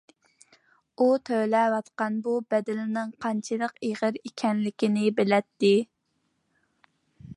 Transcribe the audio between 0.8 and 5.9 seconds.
ئۇ تۆلەۋاتقان بۇ بەدىلىنىڭ قانچىلىك ئېغىرلىقىنى بىلەتتى.